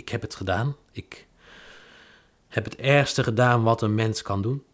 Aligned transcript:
ik 0.00 0.08
heb 0.08 0.22
het 0.22 0.34
gedaan. 0.34 0.76
Ik 0.92 1.26
heb 2.48 2.64
het 2.64 2.76
ergste 2.76 3.22
gedaan 3.22 3.62
wat 3.62 3.82
een 3.82 3.94
mens 3.94 4.22
kan 4.22 4.42
doen. 4.42 4.64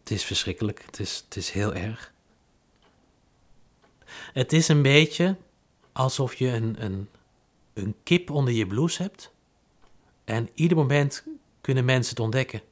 Het 0.00 0.10
is 0.10 0.24
verschrikkelijk. 0.24 0.82
Het 0.86 1.00
is, 1.00 1.22
het 1.24 1.36
is 1.36 1.50
heel 1.50 1.74
erg. 1.74 2.12
Het 4.32 4.52
is 4.52 4.68
een 4.68 4.82
beetje 4.82 5.36
alsof 5.92 6.34
je 6.34 6.48
een, 6.48 6.84
een, 6.84 7.08
een 7.72 7.94
kip 8.02 8.30
onder 8.30 8.54
je 8.54 8.66
blouse 8.66 9.02
hebt. 9.02 9.32
En 10.24 10.48
ieder 10.54 10.76
moment 10.76 11.24
kunnen 11.60 11.84
mensen 11.84 12.10
het 12.10 12.24
ontdekken. 12.24 12.62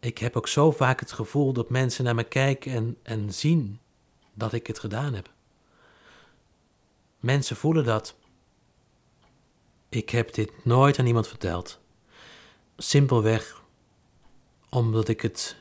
Ik 0.00 0.18
heb 0.18 0.36
ook 0.36 0.48
zo 0.48 0.70
vaak 0.70 1.00
het 1.00 1.12
gevoel 1.12 1.52
dat 1.52 1.70
mensen 1.70 2.04
naar 2.04 2.14
me 2.14 2.24
kijken 2.24 2.72
en, 2.72 2.96
en 3.02 3.32
zien 3.32 3.80
dat 4.34 4.52
ik 4.52 4.66
het 4.66 4.78
gedaan 4.78 5.14
heb. 5.14 5.30
Mensen 7.22 7.56
voelen 7.56 7.84
dat. 7.84 8.14
Ik 9.88 10.10
heb 10.10 10.34
dit 10.34 10.64
nooit 10.64 10.98
aan 10.98 11.06
iemand 11.06 11.28
verteld. 11.28 11.80
Simpelweg 12.76 13.62
omdat 14.68 15.08
ik 15.08 15.20
het 15.20 15.56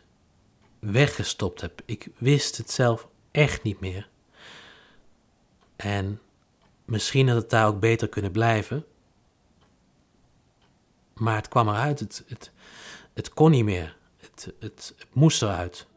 weggestopt 0.80 1.62
heb. 1.62 1.82
Ik 1.86 2.08
wist 2.18 2.58
het 2.58 2.72
zelf 2.72 3.08
echt 3.32 3.64
niet 3.64 3.80
meer. 3.80 4.10
En 5.76 6.22
misschien 6.86 7.28
had 7.28 7.42
het 7.42 7.50
daar 7.50 7.68
ook 7.68 7.80
beter 7.80 8.10
kunnen 8.10 8.32
blijven. 8.32 8.86
Maar 11.14 11.36
het 11.36 11.48
kwam 11.48 11.70
eruit. 11.70 12.00
Het, 12.00 12.24
het, 12.28 12.52
het 13.14 13.34
kon 13.34 13.52
niet 13.52 13.66
meer. 13.66 13.98
Het, 14.18 14.54
het, 14.60 14.94
het 14.98 15.14
moest 15.14 15.42
eruit. 15.42 15.88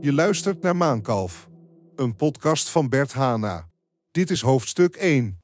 Je 0.00 0.12
luistert 0.12 0.62
naar 0.62 0.76
Maankalf, 0.76 1.48
een 1.96 2.16
podcast 2.16 2.68
van 2.68 2.88
Bert 2.88 3.12
Hana. 3.12 3.68
Dit 4.10 4.30
is 4.30 4.40
hoofdstuk 4.40 4.96
1. 4.96 5.40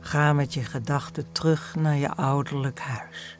Ga 0.00 0.32
met 0.32 0.54
je 0.54 0.62
gedachten 0.62 1.32
terug 1.32 1.74
naar 1.74 1.96
je 1.96 2.10
ouderlijk 2.10 2.78
huis. 2.78 3.38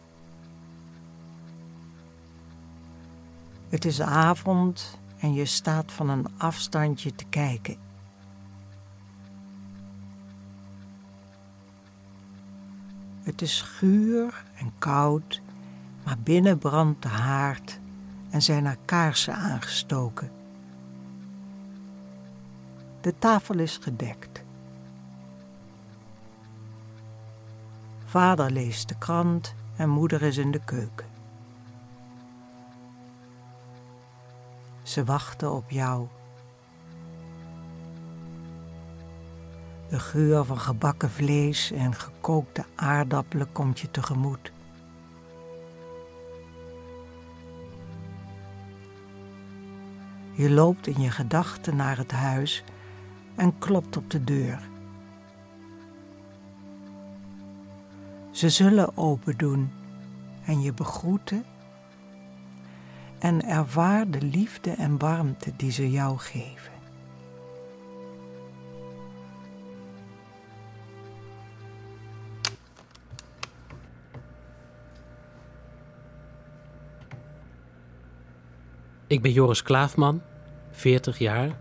Het 3.69 3.85
is 3.85 4.01
avond 4.01 4.99
en 5.19 5.33
je 5.33 5.45
staat 5.45 5.93
van 5.93 6.09
een 6.09 6.27
afstandje 6.39 7.15
te 7.15 7.25
kijken. 7.25 7.88
Het 13.29 13.43
is 13.43 13.63
guur 13.63 14.45
en 14.55 14.73
koud, 14.79 15.41
maar 16.05 16.19
binnen 16.19 16.59
brandt 16.59 17.03
de 17.03 17.09
haard 17.09 17.81
en 18.31 18.43
zijn 18.43 18.65
er 18.65 18.77
kaarsen 18.85 19.35
aangestoken. 19.35 20.31
De 23.01 23.15
tafel 23.19 23.59
is 23.59 23.77
gedekt. 23.77 24.43
Vader 28.05 28.51
leest 28.51 28.89
de 28.89 28.99
krant 28.99 29.55
en 29.77 29.89
moeder 29.89 30.23
is 30.23 30.37
in 30.37 30.51
de 30.51 30.65
keuken. 30.65 31.07
Ze 34.83 35.05
wachten 35.05 35.53
op 35.53 35.71
jou. 35.71 36.07
De 39.89 39.99
geur 39.99 40.45
van 40.45 40.59
gebakken 40.59 41.11
vlees 41.11 41.71
en 41.71 41.95
gekookte 41.95 42.65
aardappelen 42.75 43.53
komt 43.53 43.81
je 43.81 43.91
tegemoet. 43.91 44.53
Je 50.33 50.51
loopt 50.51 50.87
in 50.87 51.01
je 51.01 51.11
gedachten 51.11 51.77
naar 51.77 51.97
het 51.97 52.13
huis 52.13 52.65
en 53.35 53.59
klopt 53.59 53.97
op 53.97 54.11
de 54.11 54.25
deur. 54.25 54.69
Ze 58.31 58.49
zullen 58.49 58.97
open 58.97 59.37
doen 59.37 59.73
en 60.45 60.61
je 60.61 60.73
begroeten 60.73 61.45
en 63.19 63.45
ervaar 63.45 64.11
de 64.11 64.23
liefde 64.23 64.71
en 64.71 64.99
warmte 64.99 65.53
die 65.57 65.71
ze 65.71 65.91
jou 65.91 66.19
geven. 66.19 66.78
Ik 79.09 79.23
ben 79.23 79.33
Joris 79.33 79.63
Klaafman, 79.63 80.23
40 80.71 81.19
jaar. 81.19 81.59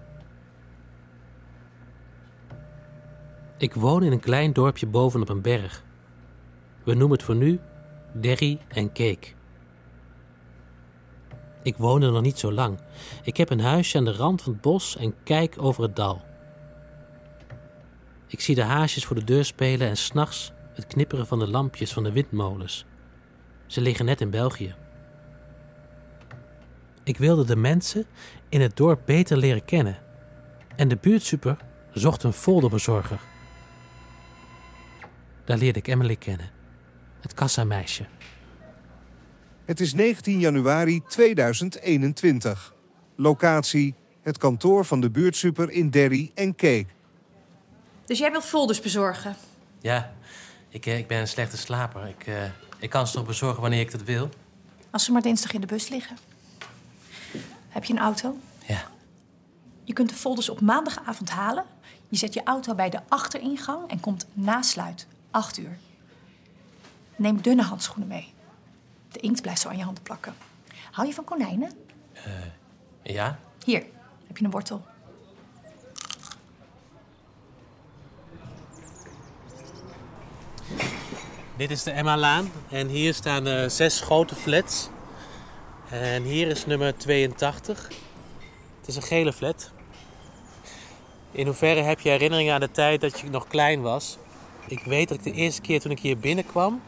Ik 3.57 3.73
woon 3.73 4.03
in 4.03 4.11
een 4.11 4.19
klein 4.19 4.53
dorpje 4.53 4.87
bovenop 4.87 5.29
een 5.29 5.41
berg. 5.41 5.83
We 6.83 6.93
noemen 6.93 7.17
het 7.17 7.23
voor 7.25 7.35
nu 7.35 7.59
Derry 8.11 8.59
en 8.67 8.87
Cake. 8.87 9.27
Ik 11.63 11.77
woon 11.77 12.01
er 12.01 12.11
nog 12.11 12.21
niet 12.21 12.39
zo 12.39 12.51
lang. 12.51 12.79
Ik 13.23 13.37
heb 13.37 13.49
een 13.49 13.59
huisje 13.59 13.97
aan 13.97 14.05
de 14.05 14.15
rand 14.15 14.41
van 14.41 14.51
het 14.51 14.61
bos 14.61 14.97
en 14.97 15.15
kijk 15.23 15.55
over 15.57 15.83
het 15.83 15.95
dal. 15.95 16.21
Ik 18.27 18.39
zie 18.39 18.55
de 18.55 18.63
haasjes 18.63 19.05
voor 19.05 19.15
de 19.15 19.23
deur 19.23 19.45
spelen 19.45 19.87
en 19.87 19.97
s'nachts 19.97 20.51
het 20.73 20.87
knipperen 20.87 21.27
van 21.27 21.39
de 21.39 21.47
lampjes 21.47 21.93
van 21.93 22.03
de 22.03 22.11
windmolens. 22.11 22.85
Ze 23.65 23.81
liggen 23.81 24.05
net 24.05 24.21
in 24.21 24.29
België. 24.29 24.75
Ik 27.07 27.18
wilde 27.18 27.45
de 27.45 27.56
mensen 27.56 28.06
in 28.50 28.62
het 28.62 28.78
dorp 28.78 29.01
beter 29.06 29.38
leren 29.38 29.66
kennen. 29.66 29.97
En 30.75 30.88
de 30.88 30.97
buurtsuper 31.01 31.57
zocht 31.94 32.23
een 32.23 32.34
folderbezorger. 32.34 33.19
Daar 35.45 35.57
leerde 35.57 35.79
ik 35.79 35.88
Emily 35.88 36.16
kennen, 36.16 36.50
het 37.22 37.34
kassameisje. 37.34 38.06
Het 39.66 39.79
is 39.79 39.94
19 39.94 40.40
januari 40.40 41.01
2021. 41.07 42.73
Locatie: 43.16 43.95
het 44.22 44.38
kantoor 44.38 44.85
van 44.85 45.01
de 45.01 45.09
buurtsuper 45.09 45.69
in 45.69 45.89
Derry 45.89 46.31
en 46.35 46.56
Cake. 46.56 46.88
Dus 48.06 48.19
jij 48.19 48.31
wilt 48.31 48.45
folders 48.45 48.81
bezorgen? 48.81 49.35
Ja, 49.81 50.13
ik, 50.69 50.85
eh, 50.85 50.97
ik 50.97 51.07
ben 51.07 51.19
een 51.19 51.28
slechte 51.28 51.57
slaper. 51.57 52.07
Ik, 52.07 52.28
eh, 52.28 52.44
ik 52.79 52.89
kan 52.89 53.07
ze 53.07 53.13
toch 53.13 53.25
bezorgen 53.25 53.62
wanneer 53.62 53.81
ik 53.81 53.91
dat 53.91 54.03
wil? 54.03 54.29
Als 54.91 55.03
ze 55.03 55.12
maar 55.12 55.22
dinsdag 55.22 55.53
in 55.53 55.62
de 55.62 55.68
bus 55.68 55.89
liggen. 55.89 56.18
Heb 57.77 57.85
je 57.85 57.93
een 57.93 57.99
auto? 57.99 58.38
Ja. 58.65 58.88
Je 59.83 59.93
kunt 59.93 60.09
de 60.09 60.15
folders 60.15 60.49
op 60.49 60.61
maandagavond 60.61 61.29
halen. 61.29 61.65
Je 62.09 62.17
zet 62.17 62.33
je 62.33 62.43
auto 62.43 62.75
bij 62.75 62.89
de 62.89 62.99
achteringang 63.07 63.89
en 63.89 63.99
komt 63.99 64.27
nasluit. 64.33 65.07
8 65.31 65.57
uur. 65.57 65.77
Neem 67.15 67.41
dunne 67.41 67.61
handschoenen 67.61 68.07
mee. 68.07 68.33
De 69.11 69.19
inkt 69.19 69.41
blijft 69.41 69.61
zo 69.61 69.69
aan 69.69 69.77
je 69.77 69.83
handen 69.83 70.03
plakken. 70.03 70.35
Hou 70.91 71.07
je 71.07 71.13
van 71.13 71.23
konijnen? 71.23 71.71
Ja? 73.03 73.39
Hier, 73.63 73.83
heb 74.27 74.38
je 74.38 74.45
een 74.45 74.51
wortel. 74.51 74.85
Dit 81.57 81.71
is 81.71 81.83
de 81.83 81.91
Emma-laan 81.91 82.51
en 82.69 82.88
hier 82.88 83.13
staan 83.13 83.47
eh, 83.47 83.69
zes 83.69 84.01
grote 84.01 84.35
flats. 84.35 84.89
En 85.89 86.23
hier 86.23 86.47
is 86.47 86.65
nummer 86.65 86.97
82. 86.97 87.87
Het 88.79 88.87
is 88.87 88.95
een 88.95 89.01
gele 89.01 89.33
flat. 89.33 89.71
In 91.31 91.45
hoeverre 91.45 91.81
heb 91.81 91.99
je 91.99 92.09
herinneringen 92.09 92.53
aan 92.53 92.59
de 92.59 92.71
tijd 92.71 93.01
dat 93.01 93.19
je 93.19 93.29
nog 93.29 93.47
klein 93.47 93.81
was? 93.81 94.17
Ik 94.67 94.83
weet 94.83 95.07
dat 95.07 95.17
ik 95.17 95.23
de 95.23 95.31
eerste 95.31 95.62
keer 95.62 95.79
toen 95.79 95.91
ik 95.91 96.00
hier 96.00 96.17
binnenkwam, 96.17 96.81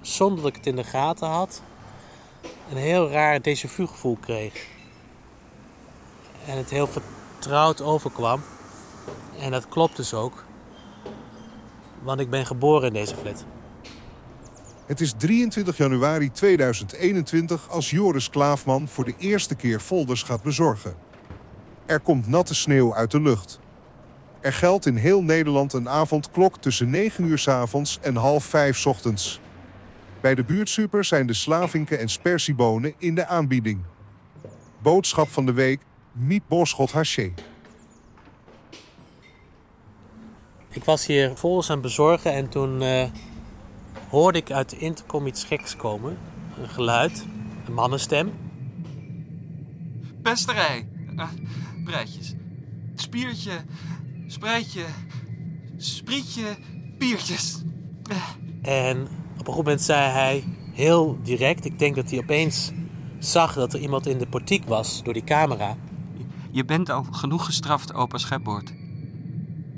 zonder 0.00 0.42
dat 0.42 0.50
ik 0.50 0.56
het 0.56 0.66
in 0.66 0.76
de 0.76 0.84
gaten 0.84 1.28
had, 1.28 1.62
een 2.70 2.76
heel 2.76 3.10
raar 3.10 3.38
déjà 3.38 3.68
vu 3.68 3.86
gevoel 3.86 4.16
kreeg. 4.20 4.66
En 6.46 6.56
het 6.56 6.70
heel 6.70 6.86
vertrouwd 6.86 7.80
overkwam. 7.80 8.42
En 9.38 9.50
dat 9.50 9.68
klopt 9.68 9.96
dus 9.96 10.14
ook. 10.14 10.44
Want 12.02 12.20
ik 12.20 12.30
ben 12.30 12.46
geboren 12.46 12.86
in 12.86 12.92
deze 12.92 13.16
flat. 13.16 13.44
Het 14.92 15.00
is 15.00 15.12
23 15.16 15.76
januari 15.76 16.30
2021 16.30 17.70
als 17.70 17.90
Joris 17.90 18.30
Klaafman 18.30 18.88
voor 18.88 19.04
de 19.04 19.14
eerste 19.18 19.54
keer 19.54 19.80
folders 19.80 20.22
gaat 20.22 20.42
bezorgen. 20.42 20.94
Er 21.86 22.00
komt 22.00 22.26
natte 22.26 22.54
sneeuw 22.54 22.94
uit 22.94 23.10
de 23.10 23.20
lucht. 23.20 23.60
Er 24.40 24.52
geldt 24.52 24.86
in 24.86 24.96
heel 24.96 25.22
Nederland 25.22 25.72
een 25.72 25.88
avondklok 25.88 26.58
tussen 26.58 26.90
9 26.90 27.24
uur 27.24 27.38
's 27.38 27.48
avonds 27.48 27.98
en 28.02 28.16
half 28.16 28.44
5 28.44 28.76
's 28.78 28.86
ochtends. 28.86 29.40
Bij 30.20 30.34
de 30.34 30.44
buurtsuper 30.44 31.04
zijn 31.04 31.26
de 31.26 31.34
slavinken 31.34 31.98
en 31.98 32.08
spersiebonen 32.08 32.94
in 32.98 33.14
de 33.14 33.26
aanbieding. 33.26 33.80
Boodschap 34.82 35.28
van 35.28 35.46
de 35.46 35.52
week: 35.52 35.80
Miet 36.12 36.48
Boschot 36.48 36.92
haché. 36.92 37.32
Ik 40.68 40.84
was 40.84 41.06
hier 41.06 41.36
volgens 41.36 41.70
aan 41.70 41.80
bezorgen 41.80 42.32
en 42.32 42.48
toen 42.48 42.82
eh, 42.82 43.04
hoorde 44.12 44.38
ik 44.38 44.50
uit 44.50 44.70
de 44.70 44.78
intercom 44.78 45.26
iets 45.26 45.44
geks 45.44 45.76
komen. 45.76 46.18
Een 46.58 46.68
geluid, 46.68 47.26
een 47.66 47.74
mannenstem. 47.74 48.32
Pesterij. 50.22 50.88
Uh, 51.16 51.28
breitjes. 51.84 52.34
Spiertje. 52.94 53.52
Spreidje. 54.26 54.84
Sprietje. 55.76 56.56
Piertjes. 56.98 57.62
En 58.62 59.00
op 59.38 59.46
een 59.46 59.54
goed 59.54 59.64
moment 59.64 59.82
zei 59.82 60.10
hij 60.10 60.44
heel 60.72 61.18
direct, 61.22 61.64
ik 61.64 61.78
denk 61.78 61.94
dat 61.94 62.10
hij 62.10 62.18
opeens 62.18 62.72
zag 63.18 63.54
dat 63.54 63.72
er 63.72 63.80
iemand 63.80 64.06
in 64.06 64.18
de 64.18 64.26
portiek 64.26 64.64
was 64.64 65.02
door 65.02 65.12
die 65.12 65.24
camera. 65.24 65.76
Je 66.50 66.64
bent 66.64 66.90
al 66.90 67.06
genoeg 67.10 67.44
gestraft, 67.44 67.94
opa 67.94 68.18
schepbord. 68.18 68.72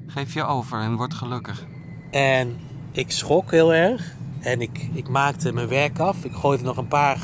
Geef 0.06 0.34
je 0.34 0.44
over 0.44 0.80
en 0.80 0.96
word 0.96 1.14
gelukkig. 1.14 1.66
En 2.10 2.56
ik 2.92 3.10
schrok 3.10 3.50
heel 3.50 3.74
erg. 3.74 4.16
En 4.44 4.60
ik, 4.60 4.88
ik 4.92 5.08
maakte 5.08 5.52
mijn 5.52 5.68
werk 5.68 5.98
af. 5.98 6.24
Ik 6.24 6.32
gooide 6.34 6.62
nog 6.62 6.76
een 6.76 6.88
paar 6.88 7.18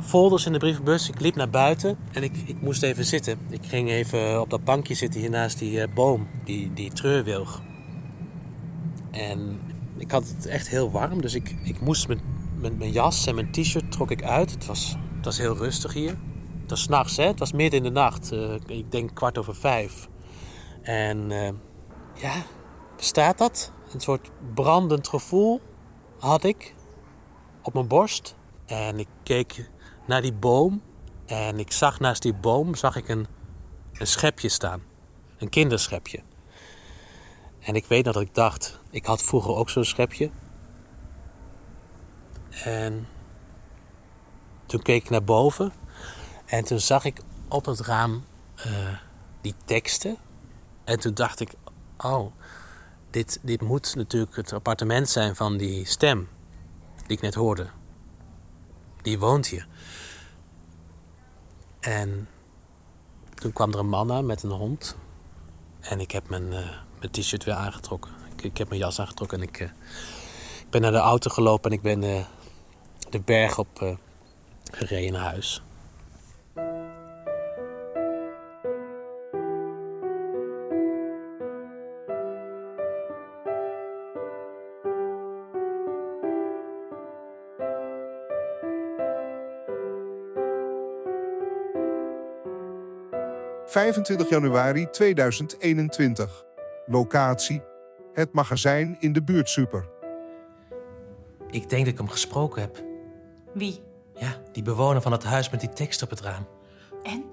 folders 0.00 0.46
in 0.46 0.52
de 0.52 0.58
brievenbus. 0.58 1.08
Ik 1.08 1.20
liep 1.20 1.34
naar 1.34 1.50
buiten 1.50 1.98
en 2.12 2.22
ik, 2.22 2.36
ik 2.44 2.60
moest 2.60 2.82
even 2.82 3.04
zitten. 3.04 3.38
Ik 3.50 3.66
ging 3.66 3.90
even 3.90 4.40
op 4.40 4.50
dat 4.50 4.64
bankje 4.64 4.94
zitten 4.94 5.20
hier 5.20 5.30
naast 5.30 5.58
die 5.58 5.78
uh, 5.78 5.94
boom, 5.94 6.28
die, 6.44 6.72
die 6.72 6.92
treurwilg. 6.92 7.62
En 9.10 9.60
ik 9.96 10.10
had 10.10 10.28
het 10.28 10.46
echt 10.46 10.68
heel 10.68 10.90
warm, 10.90 11.20
dus 11.20 11.34
ik, 11.34 11.56
ik 11.62 11.80
moest 11.80 12.08
met, 12.08 12.20
mijn 12.78 12.92
jas 12.92 13.26
en 13.26 13.34
mijn 13.34 13.52
t-shirt 13.52 13.92
trok 13.92 14.10
ik 14.10 14.24
uit. 14.24 14.50
Het 14.50 14.66
was, 14.66 14.96
het 15.16 15.24
was 15.24 15.38
heel 15.38 15.56
rustig 15.56 15.92
hier. 15.92 16.18
Het 16.60 16.70
was 16.70 16.88
nachts, 16.88 17.16
hè? 17.16 17.24
Het 17.24 17.38
was 17.38 17.52
midden 17.52 17.78
in 17.78 17.84
de 17.84 18.00
nacht. 18.00 18.32
Uh, 18.32 18.54
ik 18.66 18.90
denk 18.90 19.14
kwart 19.14 19.38
over 19.38 19.54
vijf. 19.54 20.08
En 20.82 21.30
uh, 21.30 21.48
ja, 22.14 22.34
bestaat 22.96 23.38
dat? 23.38 23.72
Een 23.92 24.00
soort 24.00 24.30
brandend 24.54 25.08
gevoel 25.08 25.60
had 26.22 26.44
ik 26.44 26.74
op 27.62 27.74
mijn 27.74 27.88
borst. 27.88 28.34
En 28.66 28.98
ik 28.98 29.08
keek 29.22 29.70
naar 30.06 30.22
die 30.22 30.32
boom. 30.32 30.82
En 31.26 31.58
ik 31.58 31.72
zag 31.72 32.00
naast 32.00 32.22
die 32.22 32.34
boom 32.34 32.74
zag 32.74 32.96
ik 32.96 33.08
een, 33.08 33.26
een 33.92 34.06
schepje 34.06 34.48
staan. 34.48 34.82
Een 35.38 35.48
kinderschepje. 35.48 36.22
En 37.60 37.74
ik 37.74 37.86
weet 37.86 38.04
dat 38.04 38.20
ik 38.20 38.34
dacht, 38.34 38.80
ik 38.90 39.06
had 39.06 39.22
vroeger 39.22 39.54
ook 39.54 39.70
zo'n 39.70 39.84
schepje. 39.84 40.30
En 42.64 43.08
toen 44.66 44.82
keek 44.82 45.02
ik 45.02 45.10
naar 45.10 45.24
boven. 45.24 45.72
En 46.44 46.64
toen 46.64 46.80
zag 46.80 47.04
ik 47.04 47.20
op 47.48 47.64
het 47.64 47.80
raam 47.80 48.24
uh, 48.66 48.98
die 49.40 49.54
teksten. 49.64 50.16
En 50.84 51.00
toen 51.00 51.14
dacht 51.14 51.40
ik, 51.40 51.54
oh, 51.98 52.32
dit, 53.12 53.38
dit 53.42 53.60
moet 53.60 53.94
natuurlijk 53.94 54.36
het 54.36 54.52
appartement 54.52 55.08
zijn 55.08 55.36
van 55.36 55.56
die 55.56 55.86
stem 55.86 56.28
die 57.06 57.16
ik 57.16 57.22
net 57.22 57.34
hoorde. 57.34 57.66
Die 59.02 59.18
woont 59.18 59.46
hier. 59.46 59.66
En 61.80 62.28
toen 63.34 63.52
kwam 63.52 63.72
er 63.72 63.78
een 63.78 63.88
man 63.88 64.12
aan 64.12 64.26
met 64.26 64.42
een 64.42 64.50
hond. 64.50 64.96
En 65.80 66.00
ik 66.00 66.10
heb 66.10 66.28
mijn, 66.28 66.46
uh, 66.46 66.70
mijn 66.98 67.10
t-shirt 67.10 67.44
weer 67.44 67.54
aangetrokken. 67.54 68.12
Ik, 68.36 68.42
ik, 68.42 68.58
heb 68.58 68.68
mijn 68.68 68.80
jas 68.80 69.00
aangetrokken 69.00 69.40
en 69.40 69.48
ik, 69.48 69.60
uh, 69.60 69.68
ik 70.60 70.70
ben 70.70 70.80
naar 70.80 70.92
de 70.92 70.98
auto 70.98 71.30
gelopen 71.30 71.70
en 71.70 71.76
ik 71.76 71.82
ben 71.82 72.02
uh, 72.02 72.24
de 73.10 73.20
berg 73.20 73.58
op 73.58 73.98
gereden 74.70 75.12
naar 75.12 75.22
huis. 75.22 75.62
25 93.66 94.28
januari 94.28 94.90
2021. 94.90 96.44
Locatie: 96.86 97.62
het 98.12 98.32
magazijn 98.32 98.96
in 99.00 99.12
de 99.12 99.22
buurt 99.22 99.48
Super. 99.48 99.88
Ik 101.50 101.68
denk 101.68 101.84
dat 101.84 101.92
ik 101.92 101.98
hem 101.98 102.08
gesproken 102.08 102.60
heb. 102.60 102.82
Wie? 103.52 103.82
Ja, 104.14 104.36
die 104.52 104.62
bewoner 104.62 105.02
van 105.02 105.12
het 105.12 105.24
huis 105.24 105.50
met 105.50 105.60
die 105.60 105.68
tekst 105.68 106.02
op 106.02 106.10
het 106.10 106.20
raam. 106.20 106.46
En? 107.02 107.24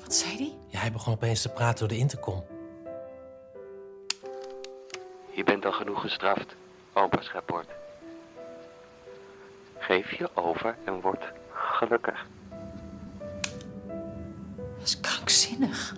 Wat 0.00 0.14
zei 0.14 0.36
hij? 0.36 0.52
Ja, 0.66 0.78
hij 0.78 0.92
begon 0.92 1.14
opeens 1.14 1.42
te 1.42 1.48
praten 1.48 1.78
door 1.78 1.88
de 1.88 1.96
intercom. 1.96 2.44
Je 5.30 5.44
bent 5.44 5.64
al 5.64 5.72
genoeg 5.72 6.00
gestraft, 6.00 6.54
opa 6.92 7.20
Scheppoort. 7.20 7.68
Geef 9.78 10.12
je 10.18 10.28
over 10.34 10.76
en 10.84 11.00
word 11.00 11.24
gelukkig. 11.52 12.26
Dat 14.82 14.90
is 14.90 15.00
krankzinnig. 15.00 15.94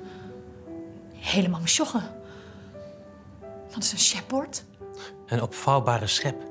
Helemaal 1.13 1.61
mesjoggen. 1.61 2.03
Wat 3.71 3.83
is 3.83 3.93
een 3.93 3.99
shepboard? 3.99 4.65
Een 5.27 5.43
opvouwbare 5.43 6.07
schep. 6.07 6.43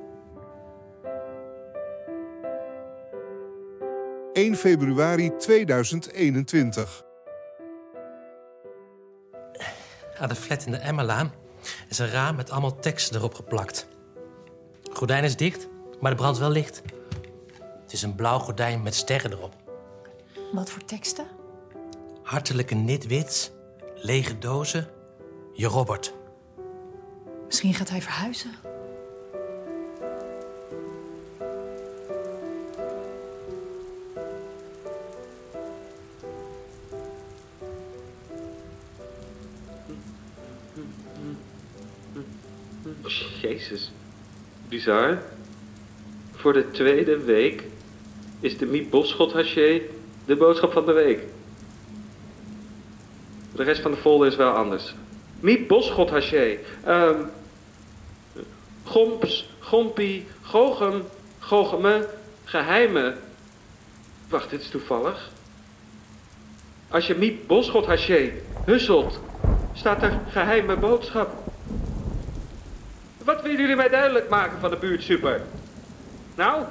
1 4.34 4.56
februari 4.56 5.38
2021. 5.38 7.04
Aan 10.18 10.30
de 10.30 10.36
flat 10.36 10.66
in 10.66 10.72
de 10.72 10.78
Emmerlaan 10.78 11.34
is 11.90 12.00
een 12.00 12.10
raam 12.10 12.36
met 12.36 12.50
allemaal 12.50 12.80
teksten 12.80 13.16
erop 13.16 13.34
geplakt. 13.34 13.88
Het 14.84 14.98
gordijn 14.98 15.24
is 15.24 15.36
dicht, 15.36 15.68
maar 16.00 16.12
de 16.12 16.18
brand 16.18 16.38
wel 16.38 16.50
licht. 16.50 16.82
Het 17.82 17.94
is 17.94 18.02
een 18.02 18.16
blauw 18.16 18.40
gordijn 18.40 18.82
met 18.82 18.96
sterren 18.96 19.32
erop. 19.32 19.56
Wat 20.52 20.70
voor 20.70 20.86
teksten? 20.86 21.42
Hartelijke 22.24 22.76
nitwits, 22.76 23.52
lege 23.96 24.38
dozen, 24.38 24.88
je 25.54 25.68
Robert. 25.68 26.14
Misschien 27.46 27.74
gaat 27.74 27.90
hij 27.90 28.02
verhuizen. 28.02 28.52
Jezus, 43.42 43.92
bizar. 44.70 45.22
Voor 46.32 46.54
de 46.54 46.72
tweede 46.72 47.18
week 47.18 47.64
is 48.40 48.58
de 48.58 48.66
Miep 48.66 48.90
Boschot 48.90 49.34
haché 49.34 49.82
de 50.26 50.36
boodschap 50.36 50.72
van 50.72 50.86
de 50.86 50.94
week. 50.94 51.24
De 53.56 53.64
rest 53.64 53.82
van 53.82 53.92
de 53.92 53.98
folder 53.98 54.28
is 54.28 54.36
wel 54.36 54.52
anders. 54.52 54.96
Miep 55.40 55.68
Boschot 55.68 56.10
haché. 56.10 56.58
Um, 56.88 57.32
gomps, 58.84 59.50
gompie, 59.60 60.28
gochem, 60.42 61.04
gocheme, 61.40 62.08
geheime. 62.44 63.16
Wacht, 64.30 64.50
dit 64.50 64.62
is 64.62 64.70
toevallig. 64.70 65.30
Als 66.90 67.08
je 67.08 67.16
Miep 67.16 67.48
Boschot 67.48 67.86
haché 67.86 68.32
husselt, 68.66 69.20
staat 69.74 70.04
er 70.04 70.20
geheime 70.30 70.76
boodschap. 70.76 71.30
Wat 73.24 73.42
willen 73.42 73.60
jullie 73.60 73.76
mij 73.76 73.90
duidelijk 73.90 74.30
maken 74.30 74.60
van 74.60 74.70
de 74.70 74.78
buurt 74.78 75.04
super? 75.04 75.42
Nou, 76.36 76.64